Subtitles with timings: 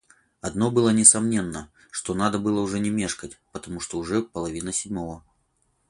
[0.41, 5.23] Одно было несомненно, что надо было не мешкать, потому что уже половина седьмого.